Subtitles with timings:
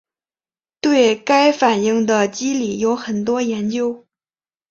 [0.79, 4.07] 对该反应的机理有很多研究。